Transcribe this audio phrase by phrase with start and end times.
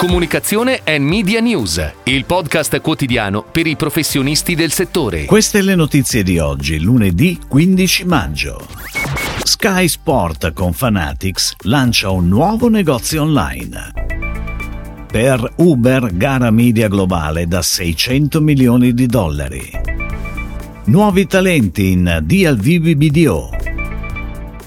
[0.00, 5.26] Comunicazione e Media News, il podcast quotidiano per i professionisti del settore.
[5.26, 8.66] Queste le notizie di oggi, lunedì 15 maggio.
[9.42, 13.92] Sky Sport con Fanatics lancia un nuovo negozio online.
[15.06, 19.70] Per Uber gara media globale da 600 milioni di dollari.
[20.84, 23.50] Nuovi talenti in DLVBBDO.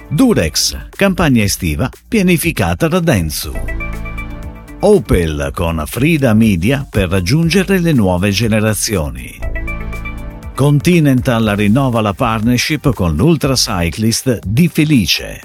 [0.10, 3.73] Durex, campagna estiva pianificata da Densu.
[4.86, 9.40] Opel con Frida Media per raggiungere le nuove generazioni.
[10.54, 15.40] Continental rinnova la partnership con l'Ultra Cyclist di Felice.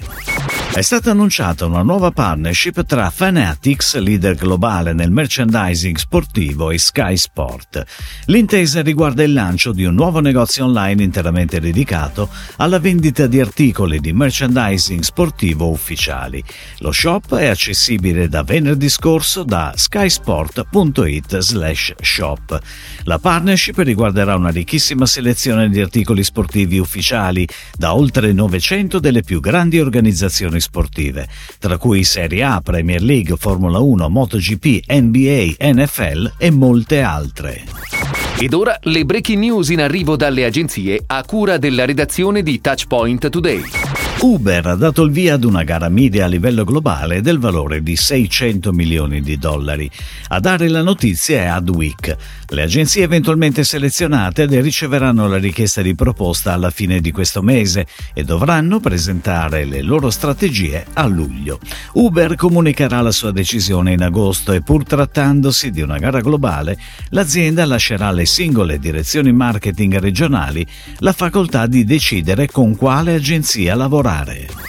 [0.71, 7.17] È stata annunciata una nuova partnership tra Fanatics, leader globale nel merchandising sportivo, e Sky
[7.17, 7.83] Sport.
[8.25, 13.99] L'intesa riguarda il lancio di un nuovo negozio online interamente dedicato alla vendita di articoli
[13.99, 16.43] di merchandising sportivo ufficiali.
[16.77, 22.59] Lo shop è accessibile da venerdì scorso da skysport.it/shop.
[23.03, 29.39] La partnership riguarderà una ricchissima selezione di articoli sportivi ufficiali da oltre 900 delle più
[29.41, 30.67] grandi organizzazioni sportive,
[31.59, 37.65] tra cui Serie A, Premier League, Formula 1, MotoGP, NBA, NFL e molte altre.
[38.39, 43.29] Ed ora le breaking news in arrivo dalle agenzie a cura della redazione di Touchpoint
[43.29, 43.98] Today.
[44.21, 47.95] Uber ha dato il via ad una gara media a livello globale del valore di
[47.95, 49.89] 600 milioni di dollari.
[50.27, 52.17] A dare la notizia è Adweek.
[52.49, 58.25] Le agenzie eventualmente selezionate riceveranno la richiesta di proposta alla fine di questo mese e
[58.25, 61.57] dovranno presentare le loro strategie a luglio.
[61.93, 66.77] Uber comunicherà la sua decisione in agosto e pur trattandosi di una gara globale,
[67.11, 70.67] l'azienda lascerà alle singole direzioni marketing regionali
[70.97, 74.68] la facoltà di decidere con quale agenzia lavorare lavorare.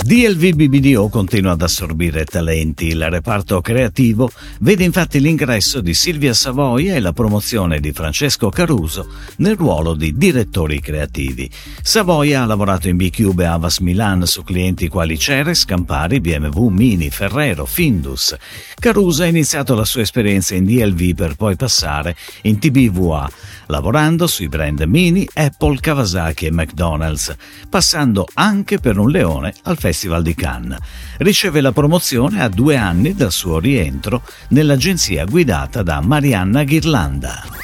[0.00, 2.86] DLV continua ad assorbire talenti.
[2.86, 9.06] Il reparto creativo vede infatti l'ingresso di Silvia Savoia e la promozione di Francesco Caruso
[9.38, 11.50] nel ruolo di direttori creativi.
[11.82, 17.10] Savoia ha lavorato in B-Cube e Avas Milan su clienti quali Ceres, Campari, BMW, Mini,
[17.10, 18.34] Ferrero, Findus.
[18.78, 23.30] Caruso ha iniziato la sua esperienza in DLV per poi passare in TBVA,
[23.66, 27.34] lavorando sui brand Mini, Apple, Kawasaki e McDonald's,
[27.68, 30.78] passando anche per un leone al Festival Festival di Cannes.
[31.16, 37.57] Riceve la promozione a due anni dal suo rientro nell'agenzia guidata da Marianna Ghirlanda.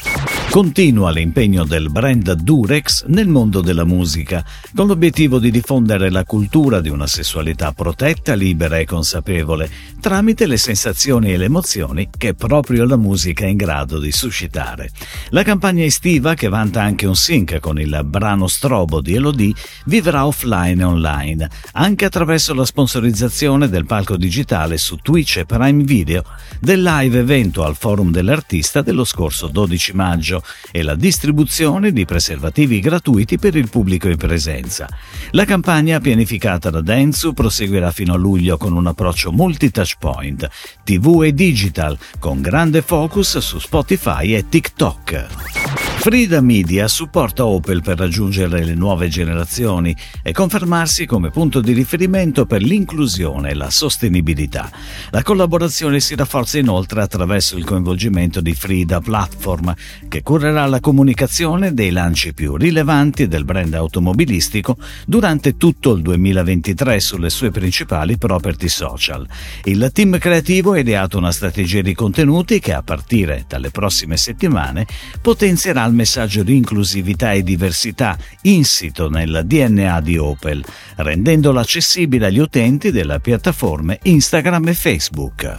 [0.51, 6.81] Continua l'impegno del brand Durex nel mondo della musica, con l'obiettivo di diffondere la cultura
[6.81, 9.69] di una sessualità protetta, libera e consapevole,
[10.01, 14.91] tramite le sensazioni e le emozioni che proprio la musica è in grado di suscitare.
[15.31, 19.55] La campagna estiva, che vanta anche un sync con il brano Strobo di Elodie,
[19.87, 25.83] vivrà offline e online, anche attraverso la sponsorizzazione del palco digitale su Twitch e Prime
[25.83, 26.23] Video
[26.61, 30.34] del live evento al Forum dell'Artista dello scorso 12 maggio
[30.71, 34.89] e la distribuzione di preservativi gratuiti per il pubblico in presenza.
[35.31, 40.49] La campagna pianificata da Dentsu proseguirà fino a luglio con un approccio multi-touchpoint,
[40.85, 45.64] TV e digital, con grande focus su Spotify e TikTok.
[46.05, 52.45] Frida Media supporta Opel per raggiungere le nuove generazioni e confermarsi come punto di riferimento
[52.45, 54.71] per l'inclusione e la sostenibilità.
[55.13, 59.73] La collaborazione si rafforza inoltre attraverso il coinvolgimento di Frida Platform,
[60.07, 64.77] che curerà la comunicazione dei lanci più rilevanti del brand automobilistico
[65.07, 69.27] durante tutto il 2023 sulle sue principali property social.
[69.63, 74.87] Il team creativo ha ideato una strategia di contenuti che a partire dalle prossime settimane
[75.23, 80.65] potenzierà il messaggio di inclusività e diversità insito nel DNA di Opel,
[80.97, 85.55] rendendolo accessibile agli utenti delle piattaforme Instagram e Facebook.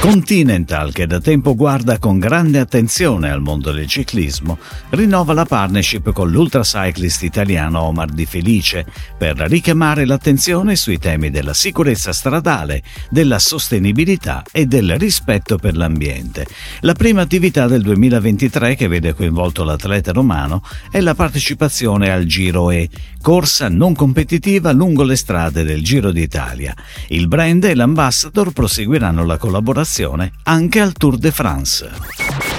[0.00, 4.58] Continental, che da tempo guarda con grande attenzione al mondo del ciclismo,
[4.90, 8.86] rinnova la partnership con l'ultracyclist italiano Omar Di Felice
[9.18, 16.46] per richiamare l'attenzione sui temi della sicurezza stradale, della sostenibilità e del rispetto per l'ambiente.
[16.80, 22.70] La prima attività del 2023 che vede coinvolto l'atleta romano è la partecipazione al Giro
[22.70, 22.88] E,
[23.20, 26.74] corsa non competitiva lungo le strade del Giro d'Italia.
[27.08, 31.90] Il brand e l'ambassador proseguiranno la collaborazione anche al Tour de France.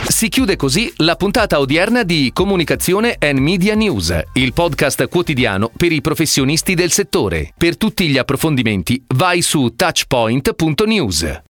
[0.07, 5.92] Si chiude così la puntata odierna di Comunicazione and Media News, il podcast quotidiano per
[5.92, 7.54] i professionisti del settore.
[7.56, 11.42] Per tutti gli approfondimenti vai su touchpoint.news.